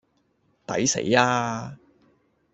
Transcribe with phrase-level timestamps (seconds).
[0.65, 1.77] 抵死呀